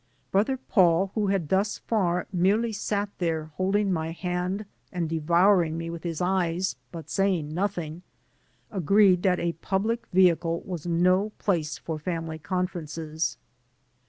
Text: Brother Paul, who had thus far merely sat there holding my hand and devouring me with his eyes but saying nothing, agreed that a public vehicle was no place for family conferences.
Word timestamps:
Brother 0.31 0.57
Paul, 0.57 1.11
who 1.13 1.27
had 1.27 1.47
thus 1.49 1.77
far 1.77 2.25
merely 2.33 2.73
sat 2.73 3.09
there 3.19 3.51
holding 3.57 3.93
my 3.93 4.09
hand 4.09 4.65
and 4.91 5.07
devouring 5.07 5.77
me 5.77 5.91
with 5.91 6.01
his 6.01 6.21
eyes 6.21 6.75
but 6.91 7.07
saying 7.07 7.53
nothing, 7.53 8.01
agreed 8.71 9.21
that 9.21 9.39
a 9.39 9.51
public 9.53 10.07
vehicle 10.07 10.61
was 10.61 10.87
no 10.87 11.33
place 11.37 11.77
for 11.77 11.99
family 11.99 12.39
conferences. 12.39 13.37